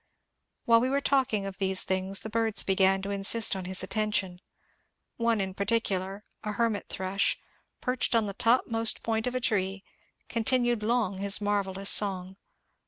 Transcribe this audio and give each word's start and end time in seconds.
While 0.65 0.81
we 0.81 0.89
were 0.89 0.99
talking 0.99 1.45
of 1.45 1.59
these 1.59 1.83
things 1.83 2.21
the 2.21 2.29
birds 2.31 2.63
began 2.63 3.03
to 3.03 3.11
insist 3.11 3.55
on 3.55 3.65
his 3.65 3.83
attention. 3.83 4.41
One 5.17 5.39
in 5.39 5.53
particular— 5.53 6.23
a 6.43 6.53
hermit 6.53 6.89
thrush— 6.89 7.37
perched 7.81 8.15
on 8.15 8.25
the 8.25 8.33
topmost 8.33 9.03
point 9.03 9.27
of 9.27 9.35
a 9.35 9.39
tree, 9.39 9.83
continued 10.27 10.81
long 10.81 11.19
his 11.19 11.39
marvellous 11.39 11.91
song. 11.91 12.37